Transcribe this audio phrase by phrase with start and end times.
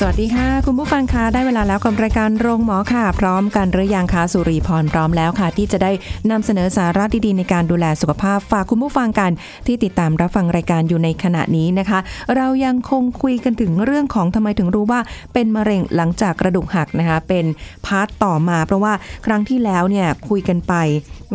[0.00, 5.92] สวัสดีค่ะ คุณผู้ฟังคะได้เวลาแล้วกับรายการโรงหมอค่ะ พร้อมกันหรือยังคะสุรีพรพร้อมแล้วค่ะ ที่จะได้
[6.30, 9.30] นำเสนอสาระดีๆในการดูแลสุขภาพฝากคุณผู้ฟังกัน
[9.66, 11.98] ที่ติดตามรับฟังรายการอยู่ในขณะนี้นะคะ
[12.36, 15.00] เรายังคงคุยกันถึงเรื่องของทำไมถึงรู้ว่า
[15.32, 17.44] เป็นมะเร็งหลังจากกระดูกหักนะคะ เป็น
[17.86, 18.92] part ต่อมาเพราะว่า
[19.26, 20.74] ครั้งที่แล้วเนี่ยคุยกันไป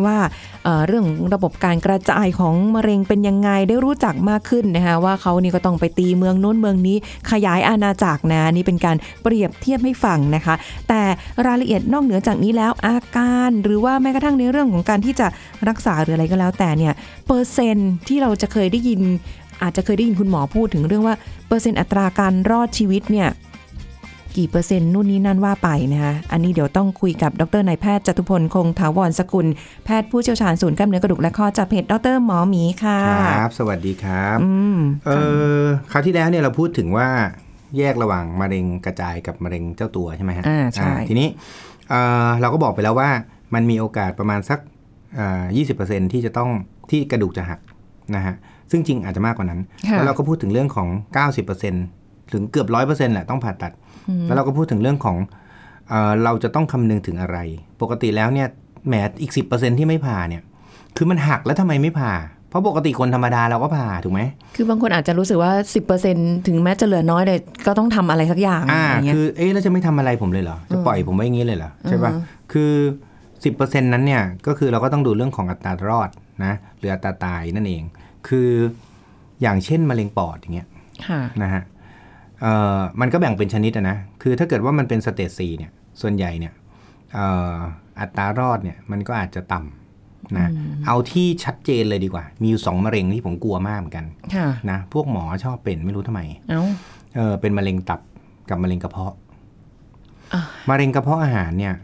[0.04, 0.16] ว่า
[0.64, 6.96] เรื่องระบบการกระจายของมะเร็งเป็นยังไงได้รู้จักมากขึ้นนะคะว่าเขานี่ก็ต้องไปตีเมืองโน้นเมืองนี้
[7.30, 10.54] ขยายอาณาจักรนะนี่เป็นการเปรียบเทียบให้ฟังนะคะ
[10.88, 11.02] แต่
[11.46, 15.26] รายละเอียดนอกเหนือจากนี้แล้วอาการหรือว่าแม้กระทั่งในเรื่องของการที่จะ
[15.68, 16.92] รักษาหรืออะไรก็แล้วแต่เนี่ย
[17.26, 19.00] เปอร์เซ็นต์ที่เราจะเคยได้ยิน
[19.62, 21.16] อาจจะเคยได้ยินคุณหมอพูดถึงเรื่องว่า
[21.48, 23.28] เปอร์เซ็นต์อัตราการรอดชีวิตเนี่ย
[24.36, 29.46] กี่เปอร์เซ็นต์นู่นนี่นั่นว่าไปนะคะอันนี้เดี๋ยวต้องคุยกับดรนายแพทย์จตุพลคงถาวรสกุล
[29.84, 33.00] แพทย์ผู้เชี่ยวชาญศูนย์กล้ามเนื้อกระดูกและข้อจากเพจดรหมอหมีค่ะ
[33.40, 35.10] ครับ สวัสดีครับอืมเอ
[35.62, 37.08] อคราวที่แล้วเนี่ยเราพูดถึงว่า
[37.78, 41.28] แยกระหว่างมะเร็งกระจายกับมะเร็งเจ้าตัวใช่ไหมฮะอ่าใช่ทีนี้
[41.90, 41.94] เอ
[42.26, 43.10] อเราก็บอกไปแล้วว่า
[43.54, 44.58] มันมีโอกาสประมาณสัก
[45.56, 46.50] ยี่สิบเปอร์เซ็นที่จะต้อง
[46.90, 47.60] ที่กระดูกจะหัก
[48.16, 48.34] นะฮะ
[48.70, 50.88] ซึ่งจริงอาจจะมากกว่านั้นค่ะแล้วเราก็พูดถึงเรื่องของ
[51.60, 53.72] 90%ถึงเกือบร้อยเปอร์เซ็นต์แหละต้องผ่าตัด
[54.26, 55.16] แล้วเราก็พูดถึงเรื่องของ
[55.88, 57.38] เออเราจะต้องคำนึงถึงอะไร
[57.82, 58.48] ปกติแล้วเนี่ย
[58.88, 60.42] แหมอีก 10%ที่ไม่ผ่าเนี่ย
[60.96, 62.12] คือมันหักแล้วทำไมไม่ผ่า
[62.52, 64.20] เพราะปกติคนธรรมดาเราก็ผ่าถูกไหม
[64.56, 65.52] คือบางคนอาจจะรู้สึกว่า
[65.98, 72.12] 10%ถึงแม้จะเหลือน้อยเลยก็ต้องทำอะไรสักอย่างอ่าอย่างเงี้ยคือเอ๊ะแล้วจะไม่ทำอะไรผมเลยเหรอ จะปล่อยผมไว้อย่างนี้เลยเหรอ ใช่ปะ
[72.52, 72.72] คือ
[73.44, 76.10] สิบเปอร์เซ็นนั้นเนี่ย ก็คือเราก็ต้องดูเรื่องของอัตรารอด
[76.44, 77.82] นะหรืออัตราตายนั่นเอง
[78.28, 78.50] คือ
[79.42, 80.68] อย่างเช่นมะเร็งปอดอย่างเงี้ย
[81.06, 81.62] ค่ะนะฮะ
[82.42, 86.52] เอ่อมันก็แบ่งเป็นชนิดอะนะ คือถ้าเกิดว่ามันเป็นสเตจสี่เนี่ย ส่วนใหญ่เนี่ย
[87.14, 87.56] เอ่อ
[88.00, 89.81] อัตรารอดเนี่ยมันก็อาจจะต่ำ
[90.38, 90.48] นะ
[90.86, 96.20] เอาที่ชัดเจนเลยดีกว่า มีอยู่สองมะเร็งที่ผมกลัวมากเหมือนกันค่ะนะพวกหมอชอบเป็นไม่รู้ทำไม
[96.50, 96.62] เอ้า
[97.16, 98.00] เออเป็นมะเร็งตับ
[98.48, 99.14] กับมะเร็งกระเพาะ
[100.32, 101.74] อะมะเร็งกระเพาะอาหารเนี่ย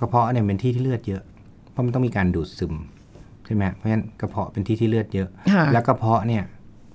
[0.00, 1.22] กระเพาะเนี่ยเป็นที่ที่เลือดเยอะ
[1.70, 2.74] เพราะมันต้องมีการดูดซึม
[3.46, 6.42] ใช่ไหมเพราะฉะนั้นกระเพาะเป็นที่ที่เลือดเยอะค่ะแล้วกระเพาะเนี่ย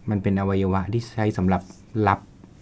[0.09, 1.61] มันเป็นอวัยวะที่ใช้สำหรับ
[2.07, 2.19] รับ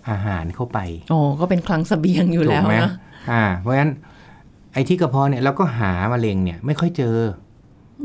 [0.09, 2.91] อาหารเข้าไปโอ้ก็เป็นคลังเสบียงอยู่ถูแล้กวไหมนะ
[3.31, 3.91] อ่า เพราะฉะนั้น
[4.73, 7.25] ไอ้ที่กระเพาะเนี่ยเราก็หามะเร็งเนี่ย ไม่ค่อยเจออ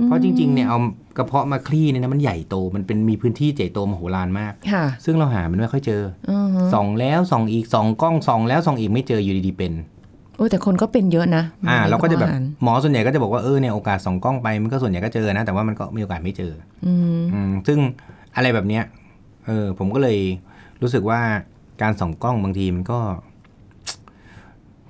[0.04, 0.78] เพราะจริงๆเนี่ยเอา
[1.18, 9.72] กระเพาะมาคลี่เนี่ยนะมันใหญ่โตมันเป็นมีพื้นที่ใหญ่โตมโหฬารมากค่ะซึ่งเราหามันไม่ค่อยเจออือฮึส่องแล้วส่องอีกส่องกล้องส่องแล้วส่องอีกไม่เจออยู่ดีๆเป็น
[10.36, 16.52] โอ้แต่คนก็เป็นเยอะนะอ่าเราก็จะแบบอหรหมอส่วนใหญ่ก็จะบอกว่าเออเนี่ยโอกาสส่องกล้องไปมันก็ส่วนใหญ่ก็เจอนะ แต่ว่ามันก็มีโอกาสไม่เจอ
[16.86, 17.78] อืมอืมซึ่ง
[18.36, 18.84] อะไรแบบเนี้ย
[19.46, 20.18] เออผมก็เลย
[20.82, 21.20] รู้สึกว่า
[21.82, 22.98] การส่องกล้องบางทีมันก็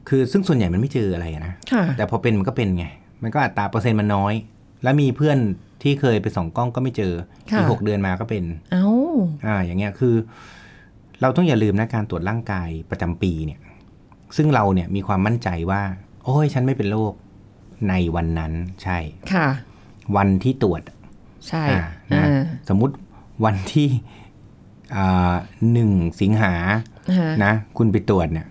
[0.08, 2.86] คือซึ่งส่วนใหญ่มันไม่เจออะไรอะนะค่ะแต่พอเป็นมันก็เป็นไง
[3.22, 4.34] มันก็อัตราเปอร์เซ็นต์มันน้อย
[4.82, 5.38] แล้วมีเพื่อน
[5.82, 7.12] ที่เคยไปส่องกล้องก็ไม่เจอ
[7.50, 8.86] ค่ะอีกหกเดือนมาก็เป็น เอ้า
[9.46, 10.14] อ่า อย่างเงี้ยคือ
[11.22, 13.60] เราต้องอย่าลืมนะการตรวจร่างกายประจำปีเนี่ย
[14.36, 15.82] ซึ่งเราเนี่ยมีความมั่นใจว่า
[16.24, 17.12] โอ้ยฉันไม่เป็นโรค
[17.88, 18.98] ในวันนั้นใช่
[19.32, 19.48] ค่ะ
[20.16, 20.82] วันที่ตรวจ
[21.48, 21.82] ใช่อ่า
[22.14, 22.94] นะอ่าสมมุติ
[23.44, 23.88] วันที่
[24.96, 25.34] อ่า
[25.72, 26.54] หนึ่งสิงหา
[27.18, 28.46] ฮะนะ คุณไปตรวจเนี่ย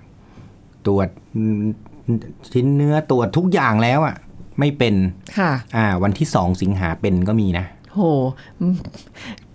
[0.88, 1.08] ตรวจ
[2.54, 4.16] ชิ้นเนื้อตรวจทุกอย่างแล้วอะ่ะ
[4.60, 4.96] ไม่เป็น
[5.38, 8.00] ค่ะอ่า วันที่สองสิงหาเป็นก็มีนะโห
[8.60, 8.76] อืม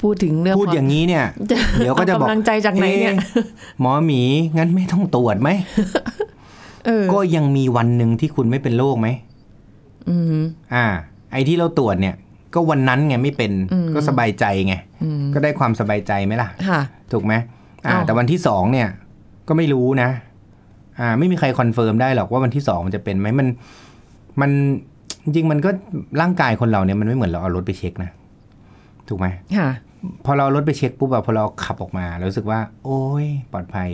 [0.01, 3.45] พูดถึงเรื่องพูดอย่างนี้เนี่ยจะเดี๋ยวก็จะบอกเอากำลังใจจากไหนเนี่ยอ๊ะ
[3.81, 4.23] หมอหมี
[4.59, 5.51] งั้นไม่ต้องตรวจไหม
[6.87, 9.09] เออก็ยังมีวันหนึ่งที่คุณไม่เป็นโรคไหม
[10.09, 10.41] อืม
[10.75, 10.87] อ่า
[11.33, 12.15] ไอ้ที่เราตรวจเนี่ย
[12.55, 16.81] ก็วันนั้นไงไม่เป็นอืมก็สบายใจไงอืมก็ได้ความสบายใจไหมล่ะค่ะ
[17.13, 17.35] ถูกไหม
[17.87, 18.89] อ่าอ้าวแต่วันที่สองเนี่ย
[19.49, 20.09] ก็ไม่รู้นะ
[21.01, 23.49] อ่า ไม่มีใคร confirm ได้หรอกว่าวันที่สองมันจะเป็นไหมมัน
[24.41, 24.51] มัน
[25.25, 25.71] จริงๆมันก็
[26.21, 28.11] ร่างกายคนเราเนี่ยมันไม่เหมือนเราเอารถไปเช็คนะ
[29.09, 29.27] ถูกไหม
[29.59, 29.69] ค่ะ
[30.25, 33.91] พอเราเอารถไปเช็คปุ๊บอะพอเราขับออกมาเรารู้สึกว่า โอ้ยปลอดภัย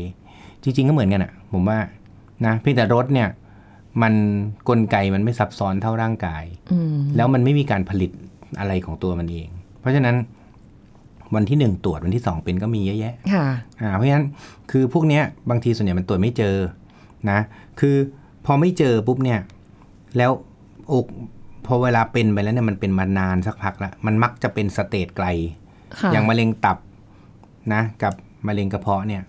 [0.63, 1.79] จริง ๆ ก็เหมือนกันอะผมว่า
[2.47, 3.29] นะเพียงแต่รถเนี่ย
[4.03, 4.15] มัน
[4.69, 8.11] กลไกมันไม่ซับซ้อนเท่าร่างกายอืมแล้วมันไม่มีการผลิต
[8.59, 9.49] อะไรของตัวมันเอง
[9.81, 10.17] เพราะฉะนั้น
[11.35, 13.47] วันที่หนึ่งตรวจวันที่สองเป็นก็มีเยอะแยะค่ะ
[13.81, 14.27] อ่าเพราะฉะนั้น
[14.71, 16.57] คือพวกเนี้ยบางทีส่วนใหญ่มันตรวจไม่เจอ
[17.31, 17.39] นะ
[17.81, 17.97] คือ
[18.47, 19.41] พอไม่เจอปุ๊บเนี่ย
[20.17, 20.31] แล้ว
[20.93, 21.07] อก
[21.67, 25.27] พอเวลาเป็นไปแล้วเนี่ยมันเป็นมานานสักพักละมันมักจะเป็นสเตจไกล
[26.01, 26.79] ค่ะอย่างมะเร็งตับ
[27.73, 28.15] นะ กับ
[28.47, 29.23] มะเร็งกระเพาะเนี่ย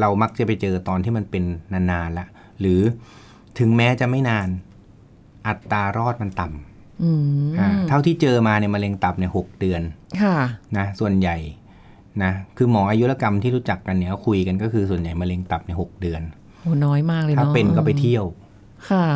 [0.00, 2.26] เรามักจะไปเจอตอนที่มันเป็นนานๆละ
[2.60, 2.80] หรือ
[3.58, 4.48] ถึงแม้จะไม่นาน
[5.46, 6.46] อัตรารอดมันต่
[7.04, 9.82] อืมำอ่าเท่าที่เจอมาเนี่ยมะเร็งตับเนี่ยหกเดือน
[10.22, 10.36] ค่ะ
[10.76, 11.36] นะ ส่วนใหญ่
[12.22, 16.22] นะคือหมออายุรกรรมที่รู้จักกันเนี่ยคุยกันก็คือส่วนใหญ่มะเร็งตับเนี่ยหกเดือน
[16.60, 18.24] โหน้อยมากเลยถ้าเนาะเป็นก็ไปเที่ยว
[18.90, 19.06] ค่ะ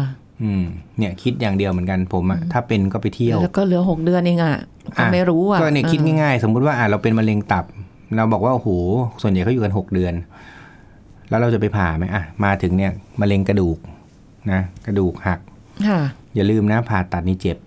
[0.43, 0.65] อืม
[0.99, 4.57] เนี่ยคิดอย่างเดียวเหมือนกันผมอะถ้าเป็นก็ไปเที่ยว แล้วก็เหลือหกเดือนเองอะ
[4.99, 7.65] ก็ไม่รู้อะก็เนี่ยคิดง่ายๆ สมมุติว่าอะเราเป็นมะเร็งตับ
[8.17, 8.69] เราบอกว่าโอ้โห
[9.23, 10.15] ส่วนใหญ่เขาอยู่กันหกเดือน
[11.29, 13.79] แล้วเราจะไปผ่าไหมอะมาถึงเนี่ยมะเร็งกระดูก
[14.53, 15.41] นะกระดูกหัก
[15.89, 16.01] ค่ะ
[16.35, 17.59] อย่าลืมนะผ่าตัดนี่เจ็บ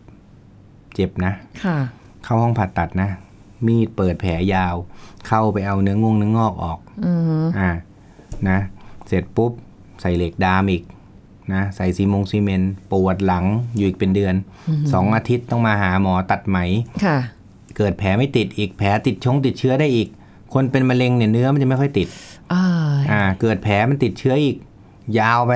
[0.95, 1.33] เจ็บนะ
[1.63, 1.77] ค่ะ
[2.23, 3.09] เข้าห้องผ่าตัดนะ
[3.65, 4.75] มีดเปิดแผลยาว
[5.27, 7.11] เข้าไปเอาเนื้องงเนื้องอกออกอื
[7.43, 7.71] มอ่า
[8.49, 8.59] นะ
[9.07, 9.51] เสร็จปุ๊บ
[10.01, 10.83] ใส่เหล็กดามอีก
[11.53, 13.45] นะใส่ซีมงซีเมนต์ปวดหลัง
[13.77, 14.35] อยู่อีกเป็นเดือน
[14.93, 16.57] สองอาทิตย์ต้องมาหาหมอตัดไหม
[17.05, 17.17] ค่ะ
[17.77, 20.07] เกิดแผลไม่ติดอีกแผลติดชงติดเชื้อได้อีก
[20.53, 22.07] คนเป็นมะเร็งเนี่ยเนื้อมันจะไม่ค่อยติด
[22.53, 22.63] อ่า
[23.11, 24.55] อ่าเกิดแผลมันติดเชื้ออีก
[25.19, 25.53] ยาวไป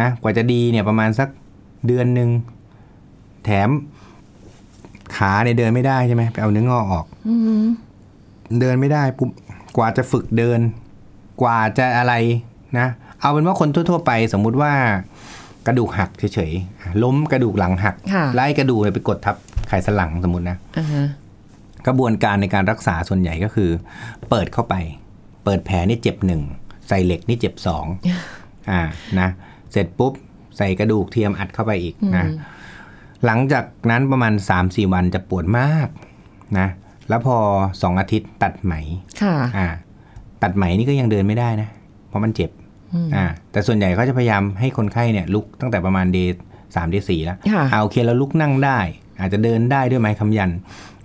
[0.00, 1.28] นะกว่าจะดีเนี่ยประมาณสัก
[1.86, 2.30] เดือนหนึ่ง
[3.44, 3.70] แถม
[5.16, 7.64] ขาเนี่ยเดินไม่ได้ใช่ไหมไปเอาเนื้องอกออกอืม
[8.60, 9.30] เดินไม่ได้ปุ๊บ
[9.76, 10.60] กว่าจะฝึกเดิน
[11.42, 12.14] กว่าจะอะไร
[12.78, 12.88] นะ
[13.24, 14.72] เอาเป็นว่าคนทั่ว ๆ ไปสมมุติว่า
[15.66, 19.36] กระดูกหักเฉยๆอะล้มกระดูกหลังหักค่ะไล่กระดูกเนี่ยไปกดทับ
[19.68, 21.04] ไขสันหลังสมมตินะอ่าฮะ
[21.86, 23.70] กระบวนการในการรักษาส่วนใหญ่ก็คือ
[24.30, 24.74] เปิดเข้าไป
[25.44, 26.42] เปิดแผลนี่เจ็บหนึ่ง
[26.88, 27.86] ใส่เหล็กนี่เจ็บสอง
[28.70, 28.80] อ่า
[29.20, 29.28] นะ
[29.72, 30.12] เสร็จปุ๊บ
[30.56, 32.24] ใส่กระดูกเทียมอัดเข้าไปอีกนะ
[33.24, 34.32] หลังจากนั้นประมาณ
[34.62, 35.88] 3-4วันจะปวดมาก
[36.58, 36.68] นะ
[37.08, 37.36] แล้วพอ
[37.68, 38.74] 2อาทิตย์ตัดไหม
[39.22, 39.66] ค่ะอ่า
[40.42, 41.68] ตัดไหมนี่ก็ยังเดินไม่ได้นะ
[42.08, 42.50] เพราะมันเจ็บ
[43.14, 46.42] อ่าแต่ส่วนใหญ่เขาจะพยายามให้คนไข้เนี่ยลุกตั้งแต่ประมาณเดย์
[46.76, 48.78] สามเดย์สี่แล้วค่ะอ่าโอเคแล้วลุกนั่งได้
[49.20, 50.50] อาจจะเดินได้ด้วยไม้คำยัน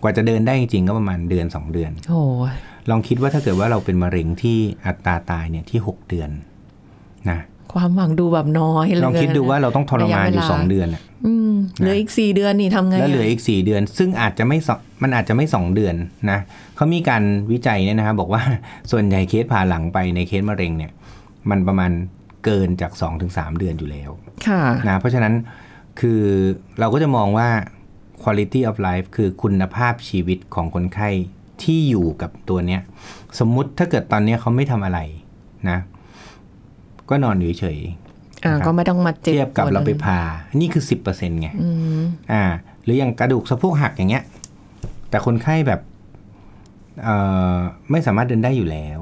[0.01, 2.53] กว่าจะเดินได้จริงๆก็ประมาณเดือน 2 เดือนโอ้ย
[2.89, 6.29] ลองคิดว่าถ้าเกิดว่าเราเป็นมะเร็งที่อัตราตายเนี่ยที่ 6 เดือน
[7.29, 7.39] นะ
[7.73, 15.95] ความหวังดูแบบน้อยเลยลองคิดดูว่าเราต้องทรมานอยู่2เดือนอะอืมเหลืออีกสี่เดือนนี่ทำไงะแล้วเหลืออีก4เดือน ซึ่งอาจจะไม่สองมันอาจจะไม่2เดือน
[16.31, 16.39] นะ
[16.75, 18.41] เขามีการวิจัยเนี่ยนะครับบอกว่า
[18.91, 20.91] ส่วนใหญ่เคสผ่าหลังไปในเคสมะเร็งเนี่ย
[21.49, 21.91] มันประมาณ
[22.45, 22.91] เกินจาก
[23.25, 24.09] 2-3 เดือนอยู่แล้ว
[24.47, 25.33] ค่ะนะเพราะฉะนั้น
[25.99, 26.21] คือ
[26.79, 27.49] เราก็จะมองว่า
[28.21, 31.09] quality of life คือคุณภาพชีวิตของคนไข้
[31.63, 32.81] ที่อยู่กับตัวเนี้ย
[33.39, 34.99] สมมุติถ้าเกิดตอนเนี้ยเขาไม่ทำอะไร
[35.69, 35.79] นะ
[37.09, 37.79] ก็นอนอยู่เฉย
[38.45, 40.19] อ่านะครับก็ไม่ต้องมาๆเจ็บเทียบกับปวดเราไปลยผ่า
[40.59, 41.69] นี่คือ10%ไงอื
[41.99, 42.43] มอ่า
[42.83, 44.23] หรืออย่างกระดูกสะโพกหักอย่างเงี้ย
[45.09, 45.81] แต่คนไข้แบบ
[47.03, 47.15] เอ่
[47.55, 47.57] อ
[47.91, 48.99] ไม่สามารถเดินได้อยู่แล้ว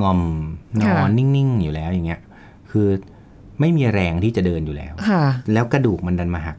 [0.00, 0.20] งอม
[0.80, 2.20] นอนนิ่ง ๆ อยู่แล้วอย่างเงี้ย
[2.70, 2.88] คือ
[3.60, 6.56] ไม่มีแรงที่จะเดินอยู่แล้วค่ะแล้วกระดูกมันดันมาหัก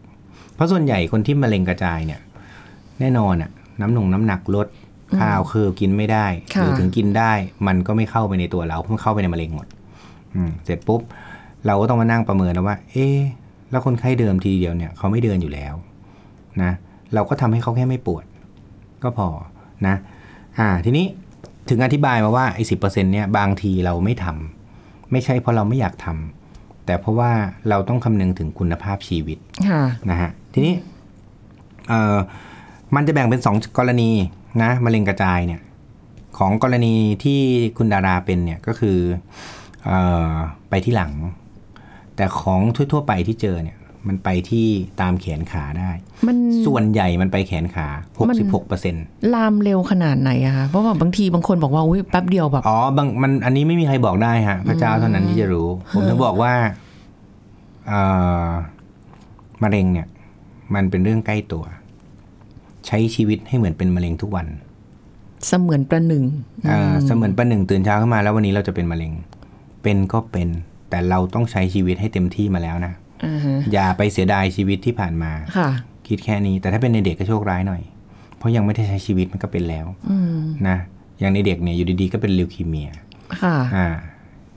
[0.56, 2.22] เพราะส่วนใหญ่คนที่มะเร็งกระจายเนี่ย
[3.00, 3.50] แน่นอนอะ
[3.82, 4.68] น้ำหนงน้ำหนักลด
[5.20, 7.32] ข้าวคือกินไม่ได้ค่ะหรือถึงกินได้
[7.68, 9.68] มันก็ไม่เข้าไปในตัวเราเพราะมันเข้าไปในมะเร็งหมด
[10.36, 11.02] อืมเสร็จปุ๊บ
[11.66, 13.18] เราก็ต้องมานั่งประเมินนะว่า เอ๊ะ
[13.72, 15.74] แล้วคนไข้เดิมทีเดียวเนี่ยเขาไม่เดินอยู่แล้ว
[16.62, 16.72] นะ
[17.14, 18.26] เราก็ทำให้เขาแค่ไม่ปวด
[19.04, 19.28] ก็พอ
[19.88, 19.96] นะ
[20.60, 21.06] อ่าทีนี้
[21.70, 22.76] ถึงอธิบายมาว่าไอ้สิ
[23.12, 27.32] เนี่ยบางทีเราไม่ทำไม่ใช่เพราะเราไม่อยากทำแต่เพราะว่า
[27.70, 29.38] เราต้องคำนึงถึงคุณภาพชีวิต
[29.70, 30.74] ค่ะนะฮะทีนี้
[31.90, 32.18] เอ่อ
[32.96, 34.12] มันจะแบ่งเป็นสองกรณี
[34.62, 35.62] นะมะเร็งกระจายเนี่ย
[36.38, 37.40] ของกรณีที่
[37.78, 38.98] คุณดาราเป็นเนี่ยก็คือ
[39.86, 39.92] เอ
[40.32, 40.34] อ
[40.70, 41.14] ไปที่หลัง
[42.16, 43.78] แต่ของทั่ว ๆ ไปที่เจอเนี่ย
[44.10, 44.68] มันไปที่
[45.02, 45.90] ตามแขนขาได้
[46.28, 47.88] มันส่วนใหญ่มันไปแขนขา
[48.30, 56.54] มัน66เปอร์เซ็นต์ลามเร็วขนาดไหนอะคะเพราะว่าบางทีบางคนบอกว่าอุ้ยแป๊บเดียวแบบอ๋อบางมันอันนี้ไม่มีใครบอกได้ฮะพระเจ้าเท่านั้นที่จะรู้ ผมถึงบอกว่า
[57.88, 58.02] เอ่
[58.46, 58.48] อ
[59.64, 60.08] มะเร็งเนี่ย
[60.76, 61.64] มันเป็นเรื่องใกล้ตัว
[62.88, 64.48] ใช้ชีวิตให้เหมือนเป็นมะเร็งทุกวัน
[65.48, 66.24] เสมือนประหนึ่ง
[66.70, 69.12] อ่าเสมือนประหนึ่งตื่นเช้าขึ้นมาแล้ววันนี้เราจะเป็นมะเร็ง
[69.84, 70.50] เป็นก็เป็น
[70.90, 72.94] แต่เราต้องใช้ชีวิตให้เต็มที่มาแล้วนะ
[73.26, 75.70] อ่าฮะอย่าไปเสียดายชีวิตที่ผ่านมาค่ะ
[76.08, 77.82] คิดแค่นี้ แต่ถ้าเป็นในเด็กก็โชคร้ายหน่อย
[78.38, 80.78] เพราะยังไม่ได้ใช้ชีวิตมันก็เป็นแล้วอืมนะ
[81.20, 82.90] อย่างในเด็กเนี่ยอยู่ดีๆก็เป็นลิวคีเมีย
[83.42, 83.88] ค่ะ อ่า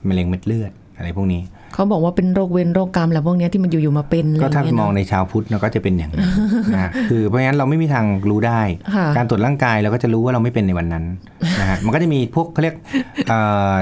[0.07, 1.41] มะเร็งเม็ดเลือดอะไรพวกนี้
[1.73, 6.25] เขาบอกว่าเป็นโรคเวรโรคกรรมอะไรพวกเนี้ยที่มันอยู่ๆมาเป็นอะไรก็ถ้าเงี้ยมองนะในชาวพุทธเราก็จะเป็นอย่างนั้น
[6.73, 8.61] นะคือเพราะฉะนั้นเราไม่มีทางรู้ได้
[8.95, 11.05] ค่ะการตรวจร่างกายเราก็จะรู้ว่าเราไม่เป็นในวันนั้น
[11.59, 12.75] นะฮะมันก็จะมีพวกเขาเรียก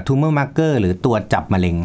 [0.08, 1.78] tumor marker หรือตัวจับมะเร็ง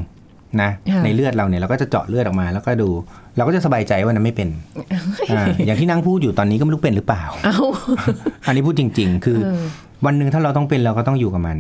[0.62, 2.88] นะค่ะในเลือดเราเนี่ยเราก็จะเจาะเลือดออกมา แล้วก็ดู
[3.36, 4.48] เราก็จะสบายใจว่านั้นไม่เป็น
[5.30, 7.56] อ่าอย่างที่นั่งพูดอยู่ตอนนี้ก็ไม่รู้เป็นหรือเปล่าเอ้า
[8.46, 9.62] อันนี้พูดจริง ๆ คือเออ
[10.04, 11.58] วันหนึ่งถ้าเราต้องเป็นเราก็ต้องอยู่กับมัน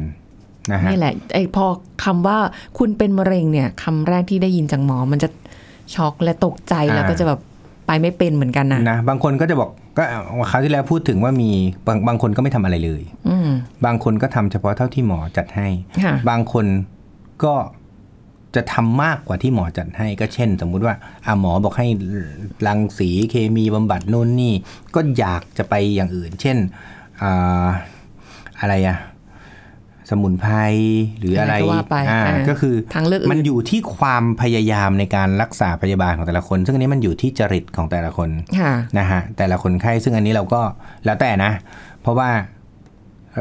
[0.72, 1.64] นะฮะนี่แหละไอ้พอ
[2.04, 2.38] คำว่า
[2.78, 5.28] คุณเป็นมะเร็งเนี่ยคำแรกที่ได้ยินจากหมอมันจะ
[5.94, 7.40] ช็อกและตกใจแล้วก็จะแบบ
[7.86, 10.04] ไปไม่เป็นเหมือนกันนะนะบางคนก็จะบอกก็
[10.50, 11.50] คราวที่แล้วพูดถึงว่ามี
[11.86, 13.48] บางบางคนก็ไม่ทำอะไรเลย อืม
[13.84, 15.68] บางคนก็ทำเฉพาะเท่าที่หมอจัดให้
[16.04, 16.66] ค่ะบางคน
[17.44, 17.54] ก็
[18.56, 20.94] จะทำมากกว่าที่หมอจัดให้ก็เช่น สมมุติว่า
[21.26, 21.86] อะหมอบอกให้
[22.66, 24.54] รังสีเคมีบำบัดนู่นนี่
[24.94, 26.56] ก็อยากจะไปอย่างอื่น เช่น
[27.22, 27.66] อ่า
[28.60, 28.98] อะไรอะ
[30.10, 30.54] สมุนไพร
[31.18, 40.60] หรืออะไรอะไรก็ว่าไปอ่าอ่าก็คือทางเลือกอื่นมันอยู่ที่ความพยายามในการรักษาพยาบาลของแต่ละคน ซึ่งอันนี้มันอยู่ที่จริตของแต่ละคนค่ะนะฮะแต่ละคนไข้ซึ่งอันนี้เราก็
[41.04, 41.52] แล้วแต่นะ
[42.02, 42.30] เพราะว่า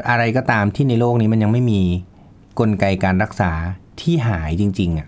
[0.09, 1.81] อะไรก็ตามที่ในโลกนี้มันยังไม่มี
[2.59, 3.51] กลไกการรักษา
[4.01, 5.07] ที่หายจริง ๆอะ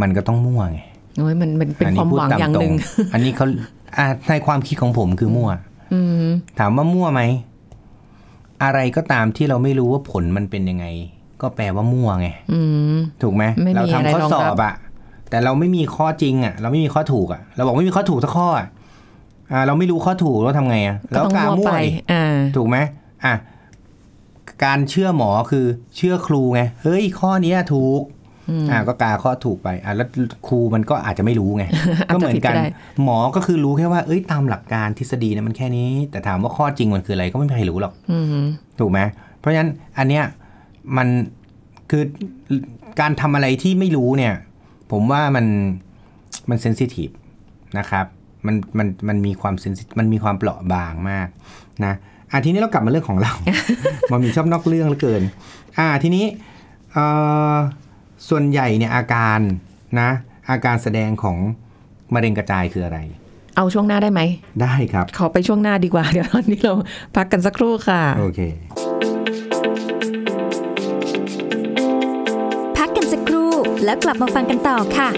[0.00, 0.80] มันก็ต้องมั่วไง
[1.18, 2.74] โอ้ยมันมันเป็นอัความพูดหวังตมอย่างตรหนึ่ง
[3.12, 3.46] อันนี้เขา
[3.98, 5.50] อะในความคิดของผมคือมั่ว
[5.94, 7.22] อืมถามว่ามั่วไหม
[8.64, 10.86] อะไรก็ตามที่เราไม่รู้ว่าผลมันเป็นยังไง
[11.42, 12.60] ก็แปลว่ามั่วไงอื
[12.94, 14.74] มถูกไหมไม่มีเราทำข้ออะไรรองรับสอบอะ
[15.30, 18.66] แต่เราไม่มีข้อจริงอะเราไม่มีข้อถูกอะเราบอกไม่มีข้อถูกสักข้ออะ
[19.52, 22.24] อ่า เราไม่รู้ข้อถูกเราทำไงอะก็เราต้องกามั่วมั่ไปวดิอ่า
[22.56, 22.76] ถูกไหม
[23.24, 23.34] อะ
[24.64, 28.02] การเชื่อหมอคือเชื่อครูไงเฮ้ยข้อเนี้ยถูก
[28.70, 30.08] อ่าก็กาข้อถูกไปอะแล้ว
[30.46, 31.64] ครูมันก็อาจจะไม่รู้ไง
[32.08, 32.68] อาจจะก็เหมือนกันผิดก็ได้
[33.04, 38.44] หมอก็คือรู้แค่ว่าเอ้ยตามหลักการทฤษฎีเนี่ยมันแค่นี้ แต่ถามว่าข้อจริงมันคืออะไรก็ไม่มีใครรู้หรอกอืม
[38.80, 39.00] ถูกไหม
[39.38, 40.24] เพราะฉะนั้นอันเนี้ย
[40.96, 41.08] มัน
[41.90, 42.02] คือ
[43.00, 44.34] การทำอะไรที่ไม่รู้เนี่ย
[44.92, 45.46] ผมว่ามัน
[46.50, 47.10] มันเซนซิทีฟ
[47.78, 48.06] นะครับ
[48.46, 51.28] มันมันมันมีความเซนซิมันมีความเปราะบางมาก
[51.84, 51.94] นะ
[52.32, 53.32] อะทีนี้เรากลับมาเรื่องของเรา
[54.12, 55.22] มันมีชอบนอกเรื่องเหลือเกิน
[55.78, 56.24] อ่าทีนี้
[56.92, 57.04] เอ่
[57.52, 57.54] อ
[58.28, 59.38] ส่วนใหญ่เนี่ยอาการ
[60.00, 60.10] นะ
[60.50, 61.36] อาการแสดงของ
[62.14, 62.98] มะเร็งกระจายคืออะไร
[63.56, 64.20] เอาช่วงหน้าได้ไหม
[64.62, 66.74] ได้ครับ ขอไปช่วงหน้าดีกว่า เดี๋ยวตอนนี้เรา
[67.16, 68.40] พักกันสักครู่ค่ะ โอเค
[72.78, 73.50] พักกันสักครู่
[73.84, 75.08] แล้วกลับมาฟังกันต่อค่ะ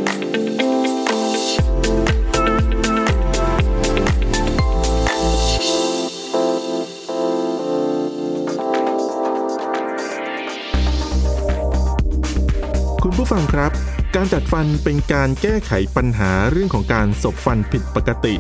[13.33, 13.73] ฟังครับ
[14.17, 18.35] การจัดฟันเป็นการแก้ไขปัญหาเรื่องของการสบฟันผิดปกติ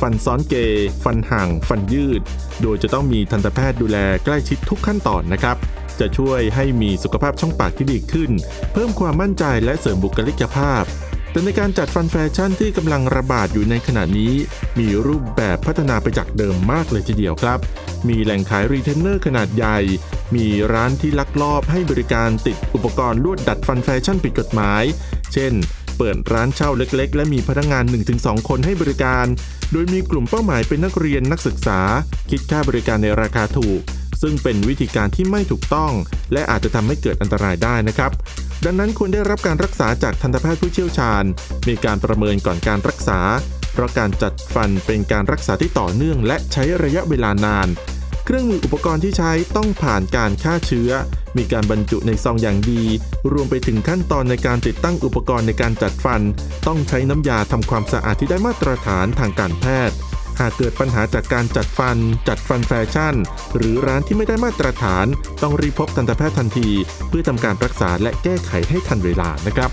[0.00, 2.20] ฟันซ้อนเกยฟันห่าง ฟันยืด
[2.62, 5.56] โดยจะต้องมีทันตแพทย์ดูแลใกล้ชิดทุกขั้นตอนนะครับ
[6.00, 8.30] จะช่วยให้มีสุขภาพช่องปากที่ดีขึ้น
[8.72, 10.84] เพิ่มความมั่นใจและเสริมบุคลิกภาพ
[11.30, 14.32] แต่ในการจัดฟันแฟชั่นที่กำลังระบาดอยู่ในขณะนี้
[14.78, 17.58] มีรูปแบบพัฒนาไปจากเดิมมากเลยทีเดียวครับ
[18.08, 19.78] มีแหล่งขายรีเทนเนอร์ขนาดใหญ่
[20.34, 24.82] มีร้านที่ลักลอบให้บริการติดอุปกรณ์ลวดดัดฟันแฟชั่นผิดกฎหมาย
[25.32, 25.52] เช่น
[25.98, 27.84] เปิดร้านเช่าเล็กๆ และมีพนักงาน
[28.16, 29.26] 1-2 คนให้บริการ
[29.72, 31.80] โดยมีกลุ่มเป้าหมายเป็นนักเรียนนักศึกษา
[32.30, 33.80] คิดค่าบริการในราคาถูก
[34.22, 35.92] ซึ่งเป็นวิธีการที่ไม่ถูกต้อง
[36.32, 38.12] และอาจจะทำให้เกิดอันตรายได้นะครับ
[38.64, 41.24] ดังนั้นควรได้รับการรักษาจากทันตแพทย์ผู้เชี่ยวชาญ
[41.68, 43.20] มีการประเมินก่อนการรักษา
[43.72, 47.68] เพราะการจัดฟันเป็นการรักษาที่ต่อเนื่อง และใช้ระยะเวลานาน
[48.28, 50.90] เครื่องมืออุปกรณ์ที่ใช้ต้องผ่านการฆ่าเชื้อ
[51.36, 52.82] มีการบรรจุในซองอย่างดี
[53.32, 56.20] รวมไปถึงขั้นตอนในการติดตั้งอุปกรณ์ในการจัดฟัน
[56.66, 59.96] ต้องใช้น้ำยาทำความสะอาดที่ได้มาตรฐานทางการแพทย์
[60.40, 61.96] หากเกิดปัญหาจากการจัดฟัน
[62.28, 63.14] จัดฟันแฟชั่น
[63.56, 65.06] หรือร้านที่ไม่ได้มาตรฐาน
[65.42, 66.68] ต้องรีบพบทันตแพทย์ทันที
[67.08, 69.70] เพื่อทำการรักษาและแก้ไขให้ทันเวลานะครับ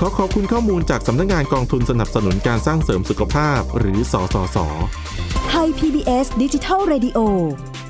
[0.00, 4.58] ขอขอบคุณข้อมูลจากสำนักงานกองทุนสนับสนุนการสร้างเสริมสุขภาพ หรือสสส
[5.48, 7.18] ไทย PBS ดิจิทัล Radio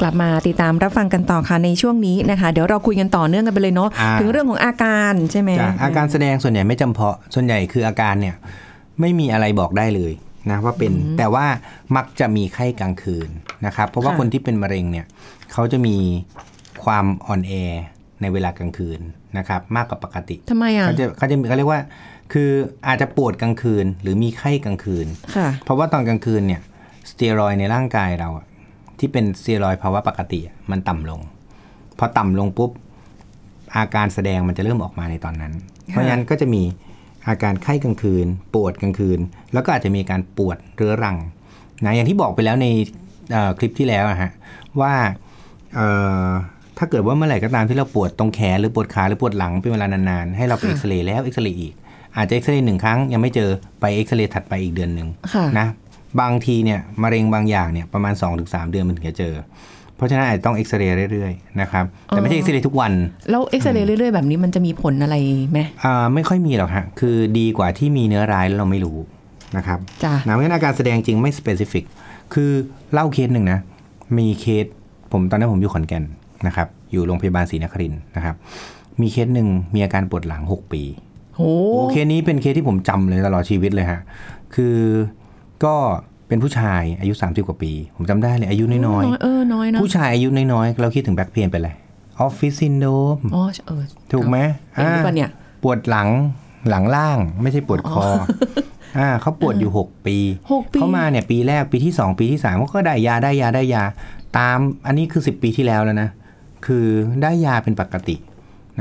[0.00, 8.34] กลับมาติดตามรับฟังกันต่อค่ะในช่วงนี้นะคะ เดี๋ยวเราคุยกันต่อเนื่องกันไปเลยเนาะอ่าถึงเรื่องของอาการใช่ไหมจ้ะอาการแสดงส่วนใหญ่ไม่จำเพาะส่วนใหญ่คืออาการเนี่ย
[9.00, 10.12] ไม่มีอะไรบอกได้เลย
[10.50, 11.46] นะว่าเป็นแต่ว่า
[11.96, 13.28] มักจะมีไข้กลางคืน
[13.66, 15.06] นะครับ เพราะว่าคนที่เป็นมะเร็งเนี่ย
[15.52, 15.96] เขาจะมี
[16.84, 17.52] ความอ่อนแอ
[18.20, 19.00] ในเวลากลางคืน
[19.38, 21.80] นะครับ มากกว่าปกติทำไมอะเขาจะเขาจะมีเขาเรียกว่า
[22.32, 22.50] คือ
[22.86, 26.60] อาจจะปวดกลางคืนหรือมีไข้กลางคืนค่ะเพราะว่าตอนกลางคืนเนี่ย
[27.10, 28.44] สเตียรอยด์ในร่างกายเราอะ
[28.98, 31.20] ที่เป็นสเตียรอยด์ภาวะปกติอะมันต่ำลง
[31.98, 32.70] พอต่ำลงปุ๊บ
[33.76, 35.52] อาการแสดงมันจะเริ่มออกมาในตอนนั้น
[35.88, 36.62] เพราะฉะนั้นก็จะมี
[37.28, 39.18] อาการไข้กลางคืน ปวดกลางคืน
[39.52, 41.16] แล้วก็อาจจะมีการปวดเรื้อรัง
[41.84, 42.66] นะอย่างที่บอกไปแล้วใน
[43.32, 44.30] เอ่อคลิปที่แล้วอะฮะ
[44.80, 44.92] ว่า
[45.74, 45.88] เอ่
[46.26, 46.28] อ
[46.78, 51.74] ถ้าเกิดว่าเมื่อไหร่ก็ตามที่เราปวดตรงแขนหรือปวดขาหรือปวดหลังเป็นเวลานานๆ ให้เราไปค่ะเอ็กซเรย์แล้วเอ็กซเรย์อีก
[52.16, 55.66] อาจจะเอ็กซเรย์หนึ่งครั้งยังไม่เจอไปเอ็กซเรย์ถัดไปอีกเดือนหนึ่งค่ะนะ
[56.20, 59.34] บางทีเนี่ยมะเร็งบางอย่างเนี่ยประมาณ 2-3 เดือนมันถึงจะเจอ
[59.96, 62.92] เพราะฉะนั้นอาจจะต้องเอ็กซเรย์เรื่อยๆนะครับแต่ไม่ใช่เอ็กซเรย์ทุกวัน
[63.30, 65.16] แล้วเอ็กซเรย์เรื่อยๆ แบบนี้มันจะมีผลอะไร
[65.50, 68.98] ไหมอ่าไม่ค่อยมีหรอกฮะคือดีกว่าที่มีเนื้อร้ายแล้วเราไม่รู้
[69.56, 71.84] นะครับจ้ะนะเพราะฉะนั้นอาการแสดงจริงไม่ specific
[72.34, 72.50] คือ
[72.92, 73.58] เล่าเคสหนึ่งนะ
[74.18, 74.66] มีเคส
[75.12, 76.04] ผมตอนนั้นผมอยู่ขอนแก่น
[76.46, 78.34] นะครับอยู่โรงพยาบาลศรีนครินทร์นะครับ
[79.00, 80.82] มีเคสหนึ่งมีอาการปวดหลัง 6 ปี
[81.36, 84.00] โอ้โอ้เคสนี้เป็นเคสที่ผมจำเลยตลอดชีวิตเลยฮะ
[84.54, 84.76] คือ
[85.64, 85.74] ก็
[86.28, 91.74] เป็นผู้ชายอายุ 30 กว่าปี ผมจำได้เลยอายุน้อยเออน้อยนะๆผู้ชายอายุน้อยๆ เราคิดถึง back pain ไปเลย
[92.20, 93.82] office syndromeอ๋อเออ
[94.12, 94.38] ถูกไหม
[94.72, 95.30] เป็นหรือเปล่าเนี่ย
[95.62, 96.08] ปวดหลัง
[96.70, 98.06] หลังล่างไม่ใช่ปวดคอ
[98.98, 100.16] อ่าเขาปวดอยู่ 6 ปี
[100.52, 103.84] หกปีเขามาเนี่ยปีแรกปีที่ 2 ปีที่3เขาก็ได้ยาได้ยาได้ยา
[104.38, 106.08] ตามอันนี้คือ 10 ปีที่แล้วแล้วนะ
[106.66, 106.86] คือ
[107.22, 108.16] ได้ยาเป็นปกติ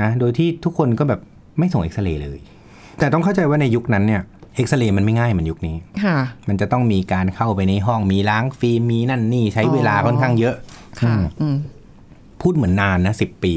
[0.02, 1.20] นะโดยที่ทุกคนก็แบบ
[1.60, 2.40] ไม่ส่งเอ็กซเรย์เลย
[3.00, 4.22] แต่ต้องเข้าใจว่าในยุคนั้นเนี่ย
[4.56, 6.18] เอ็กซเรย์มันไม่ง่ายเหมือนยุคนี้ค่ะ
[6.48, 10.56] มันจะต้องมีการเข้าไปในห้องมีล้างฟิล์มมีนั่นนี่ใช้เวลาค่อนข้างเยอะ
[11.02, 11.56] ค่ะอืมอืม
[12.42, 13.54] พูดเหมือนนานนะสิปี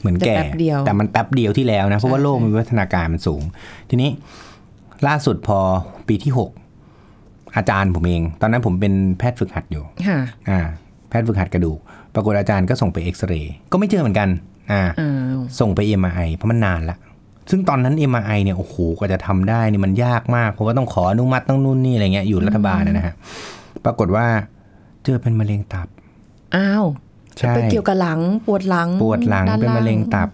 [0.00, 3.42] เหมือนแก่แต่แป๊บเดียวแต่มันแป๊บเดียวที่แล้วนะ เพราะว่าใช่โลกมันวิวัฒนาการมันสูง
[3.90, 4.10] ทีนี้
[5.06, 5.58] ล่าสุดพอ
[6.08, 6.50] ปีที่หก
[7.56, 10.18] อาจารย์ผมเอง ตอนนั้นผมเป็นแพทย์ฝึกหัดอยู่ค่ะ
[10.50, 10.60] อ่า
[11.08, 11.78] แพทย์ฝึกหัดกระดูก
[12.14, 14.28] ปรากฏอาจารย์ก็ส่งไปเอ็กซเรย์ก็ไม่เจอเหมือนกัน
[14.72, 16.96] อ่าอ้าวส่งไป MRI เพราะมันนานละ
[17.52, 23.14] ซึ่งตอนนั้น MRI เนี่ยโอ้โหกว่าจะทำได้นี่มันยากมาก เพราะว่าต้องขออนุมัติต้องนู่นนี่อะไรเงี้ยอยู่รัฐบาลนะนะฮะ
[23.84, 24.26] ปรากฏว่า
[25.04, 25.88] เจอเป็นมะเร็งตับ
[26.56, 26.84] อ้าว
[27.38, 30.28] ใช่ไปเกี่ยวกับหลังปวดหลัง ปวดหลังด้าเป็นมะเร็งล่าตับ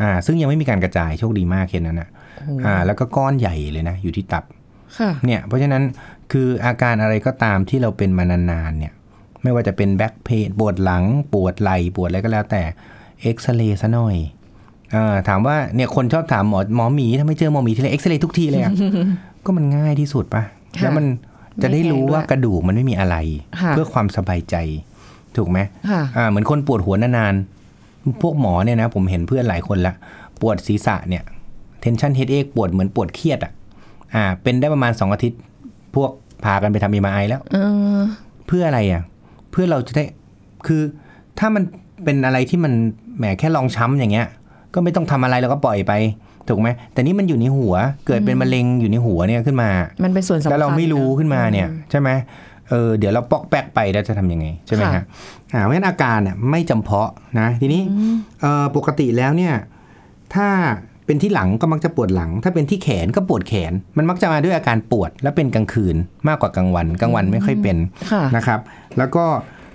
[0.00, 4.44] อ่า ซึ่งยังไม่มีการกระจายโชคดีมากเคสนั้นนะโอ้โหอ่า แล้วก็ก้อนใหญ่เลยนะอยู่ที่ตับ
[4.98, 5.82] ค่ะเนี่ย เพราะฉะนั้น
[6.32, 8.92] คืออาการอะไรก็ตามที่เราเป็นมานานๆเนี่ย
[9.42, 12.62] ไม่ว่าจะเป็นแบ็คเพนปวดหลัง ปวดไหล่ปวดอะไรก็แล้วแต่
[13.22, 14.41] เอ็กซเรย์ซะหน่อยอ่า
[15.28, 18.72] ถามว่าเนี่ยคนชอบถามหมอหมอหมีทำไมเจอหมอหมีทีไรเอ็กซเรย์ทุกทีเลยอะ
[19.44, 20.42] ก็มันง่ายที่สุดปะ
[20.78, 21.04] ค่ะแล้วมัน
[21.62, 23.16] จะได้รู้ว่าไม่แพงด้วยกระดูกมันไม่มีอะไร
[23.60, 24.56] ค่ะเพื่อความสบายใจ
[25.36, 25.58] ถูกไหม
[25.90, 29.94] ค่ะอ่าเหมือนคนปวดหัวนานๆพวกหมอเนี่ยนะ ผมเห็นเพื่อนหลายคนละ
[30.40, 31.22] ปวดศีรษะเนี่ย
[31.82, 33.52] tension headache ปวดเหมือนปวดเครียดอะ
[34.14, 35.40] อ่า เป็นได้ประมาณ2อาทิตย์
[35.94, 36.10] พวก
[36.44, 37.56] พากันไปทำ MRI แล้วเอ
[37.98, 38.00] อ
[38.46, 39.02] เพื่ออะไรอะ
[39.50, 40.04] เพื่อเราจะได้
[40.66, 40.82] คือ
[41.38, 41.62] ถ้ามัน
[42.04, 42.72] เป็นอะไรที่มัน
[43.16, 44.26] แหมแค่ลองช้ำอย่างเงี้ย
[44.74, 45.92] ก็ไม่ต้องทำอะไรแล้วก็ปล่อยไป
[46.48, 47.74] ถูกไหมแต่นี่มันอยู่ในหัว
[48.06, 49.70] เกิดเป็นมะเร็งอยู่ในหัวเนี่ยขึ้นมา
[50.04, 52.08] มันเป็นส่วนสำคัญแล้วเราไม่รู้ะขึ้นมาเนี่ยใช่ไหม
[52.70, 55.04] เออเดี๋ยวเราปอกแปกไปแล้วจะทำยังไงใช่ไหมค่ะฮะ
[55.52, 57.82] อ่าเพราะฉะนั้นอาการเนี่ยไม่จำเพาะนะทีนี้
[58.40, 59.54] เออปกติแล้วเนี่ย
[60.34, 60.48] ถ้า
[61.06, 65.96] เป็นที่หลังก็มักจะปวดหลัง ถ้าเป็นที่แขนก็ปวดแขน มันมักจะมาด้วยอาการปวด และเป็นกลางคืน
[66.28, 67.76] มากกว่ากลางวันกลางวันไม่ค่อยเป็น
[68.12, 68.60] ค่ะนะครับ
[68.98, 69.24] แล้วก็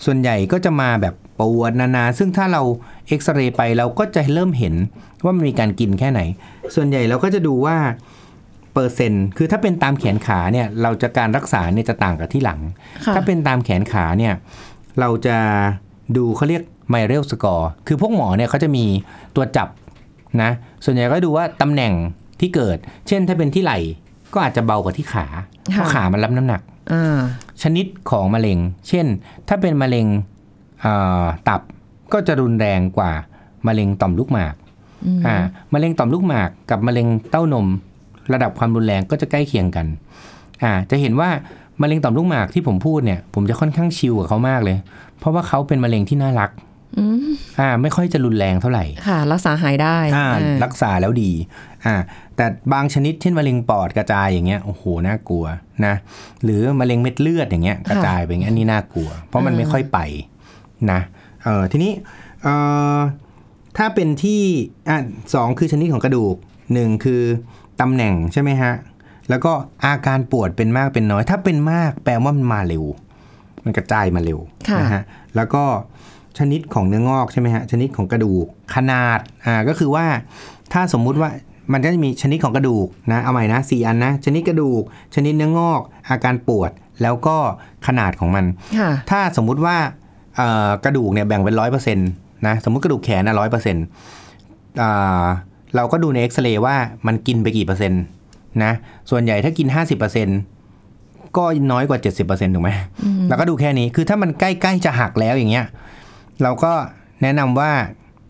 [0.05, 2.61] ส่วนใหญ่ก็จะมาแบบปวดนานๆซึ่งถ้าเรา
[3.07, 4.75] เอ็กซเรย์ไปเราก็จะเริ่มเห็น
[5.23, 6.21] ว่ามันมีการกินแค่ไหน
[6.75, 7.77] ส่วนใหญ่เราก็จะดูว่า
[8.73, 12.59] เปอร์เซ็นต์คือถ้าเป็นตามแขนขาเนี่ยเราจะการรักษาเนี่ยจะต่างกับที่หลัง
[13.05, 14.33] ค่ะถ้าเป็นตามแขนขาเนี่ย
[14.99, 15.37] เราจะ
[16.17, 18.85] ดูเขาเรียกไมเรลสกอร์คือพวกหมอเนี่ยเขาจะมี
[19.35, 19.67] ตัวจับ
[20.41, 20.51] นะ
[20.85, 21.93] ส่วนใหญ่ก็ดูว่าตำแหน่ง
[22.39, 23.79] ที่เกิด เช่นถ้าเป็นที่ไหล่
[24.33, 25.25] ก็อาจจะเบากว่าที่ขา
[25.71, 27.17] เพราะขามันรับน้ำหนักอ่า
[27.63, 29.05] ชนิดของมะเร็ง เช่น
[29.47, 30.07] ถ้าเป็นมะเร็ง
[30.81, 30.93] เอ่
[31.23, 31.61] อตับ
[32.13, 33.11] ก็จะรุนแรงกว่า
[33.67, 34.55] มะเร็งต่อมลูกหมาก
[35.25, 35.35] อ่า
[35.73, 37.67] มะเร็งต่อมลูกหมากกับมะเร็งเต้านม
[38.33, 39.87] ระดับความรุนแรงก็จะใกล้เคียงกัน
[40.63, 41.29] อ่าจะเห็นว่า
[41.81, 44.77] มะเร็งต่อมลูกหมากที่ผมพูดเนี่ย ผมจะค่อนข้างชิลกับเขามากเลย
[45.19, 46.49] เพราะว่าเขาเป็นมะเร็งที่น่ารัก
[46.97, 47.27] อืม
[47.59, 51.31] อ่า ไม่ค่อยจะรุนแรงเท่าไหร่ ค่ะ รักษาหายได้อ่าอ่ารักษาแล้วดี
[51.85, 51.95] อ่า
[52.35, 55.45] แต่บางชนิดเช่นมะเร็งปอดกระจายอย่างเงี้ย โอ้โห น่ากลัว
[55.85, 55.93] นะ
[56.43, 59.99] หรือมะเร็งเม็ดเลือดอย่างเงี้ย กระจายไปอย่างเงี้ยอันนี้น่ากลัว เพราะมันไม่ค่อยไป
[60.91, 60.99] นะ
[61.43, 61.91] เออทีนี้
[62.43, 62.47] เอ
[62.95, 62.97] อ
[63.77, 64.41] ถ้าเป็นที่
[64.89, 64.97] อะ
[65.33, 66.35] สองคือชนิดของกระดูก
[66.73, 67.21] หนึ่งคือ
[67.81, 68.73] ตำแหน่งใช่ไหมฮะ
[69.29, 69.51] แล้วก็
[69.85, 72.83] อาการปวดเป็นมากเป็นน้อย ถ้าเป็นมากแปลว่ามันมาเร็ว
[73.63, 75.01] มันกระจายมาเร็วค่ะนะฮะ
[75.35, 75.63] แล้วก็
[76.39, 78.45] ชนิดของเนื้องอกใช่ไหมฮะชนิดของกระดูก
[78.75, 80.05] ขนาดอ่าก็คือว่า
[80.73, 81.29] ถ้าสมมุติว่า
[81.73, 84.83] มันก็จะมีชนิดของกระดูกนะเอาใหม่นะสี่อันนะชนิดกระดูก
[85.15, 86.71] ชนิดเนื้องอก อาการปวด
[87.01, 87.37] แล้วก็
[87.87, 88.45] ขนาดของมัน
[88.79, 89.77] ค่ะถ้าสมมุติว่า
[90.35, 92.09] เอ่อกระดูกเนี่ยแบ่งเป็นร้อยเปอร์เซ็นต์
[92.47, 93.83] นะสมมุติกระดูกแขนนะร้อยเปอร์เซ็นต์
[95.75, 96.75] เราก็ดูในเอ็กซเรย์ว่า
[97.07, 98.01] มันกินไปกี่เปอร์เซ็นต์
[98.63, 98.71] นะ
[99.09, 100.39] ส่วนใหญ่ถ้ากินห้าสิบเปอร์เซ็นต์
[101.37, 102.71] ก็น้อยกว่าเจ็ดสิบเปอร์เซ็นต์ถูกไหม
[103.29, 105.65] แล้วก็ดูแค่นี้คือถ้ามันใกล้ๆจะหักแล้วอย่างเงี้ย
[106.43, 106.73] เราก็
[107.21, 107.71] แนะนำว่า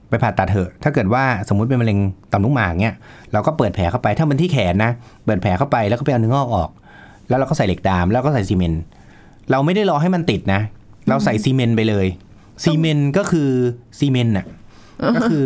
[0.09, 1.99] ไปผ่าตัดเถอะ ถ้าเกิดว่าสมมุติเป็นมะเร็ง
[2.31, 2.95] ต่อมลูกหมากเงี้ย
[3.33, 4.91] เราก็เปิดแผลเข้าไปถ้ามันที่แขนนะ
[5.25, 6.69] เปิดแผลเข้าไปแล้วก็ไปเอาเนื้องอกออก
[7.29, 8.81] แล้วเราก็ใส่เหล็กดามแล้วก็ใส่ซีเมนต์
[9.51, 10.61] เราไม่ได้รอให้มันติดนะ
[11.09, 12.07] เราใส่ซีเมนต์ไปเลย
[12.63, 13.49] ซีเมนต์ก็คือ
[13.99, 14.45] ซีเมนต์น่ะ
[15.15, 15.43] ก็คือ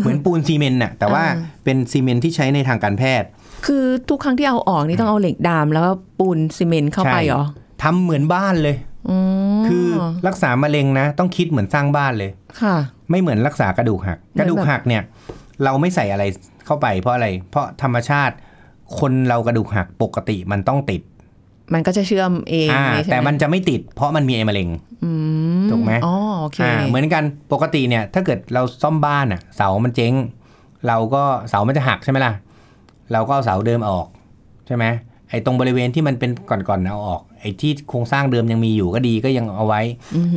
[0.00, 3.28] เหมือนปูนซีเมนต์น่ะแต่ว่าอ่าเป็นซีเมนต์ที่ใช้ในทางการแพทย์
[3.66, 7.42] คือทุกครั้งที่เอาออกนี่ต้องเอาเหล็กดามแล้วก็ปูนซีเมนต์เข้าไปเหรอ
[7.82, 8.76] ทำเหมือนบ้านเลย
[9.08, 9.39] อืม
[9.70, 9.86] คือ
[10.26, 12.30] รักษามะเร็งนะ ต้องคิดเหมือนสร้างบ้านเลย
[12.62, 12.76] ค่ะ
[13.10, 15.02] ไม่เหมือนรักษากระดูกหักเหมืกอนแบบกระดูกหักเนี่ย
[15.64, 16.24] เราไม่ใส่อะไร
[16.66, 18.34] เข้าไป เพราะอะไร เพราะธรรมชาติ
[18.98, 21.02] คนเรากระดูกหักปกติมันต้องติด
[21.74, 24.68] มันก็จะเชื่อมเองอ่าใช่ไหแต่มันจะไม่ติด เพราะมันมีไอ้มะเร็ง
[25.04, 25.10] อื
[25.62, 30.14] มถูกไหมอ๋อโอเคอ่าเหมือนกันปกติเนี่ย ถ้าเกิดเราซ่อมบ้านอะ เสามันเจ๊ง
[30.86, 32.32] เราก็เสามันจะหักใช่ไหมล่ะ
[33.12, 34.06] เราก็เอาเสาเดิมออก
[34.66, 34.84] ใช่ไหม
[35.30, 39.82] ไอ้ตรงบริเวณที่มันเป็นก่อนๆเอาออก ไอ้ที่โครงสร้างเดิมยังมีอยู่ก็ดีก็ยังเอาไว้